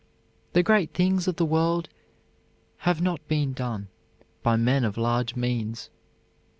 [0.53, 1.87] The great things of the world
[2.89, 3.89] have not been done
[4.41, 5.91] by men of large means.